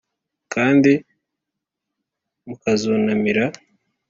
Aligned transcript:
kandi 0.53 0.91
mukazunamira, 2.45 3.43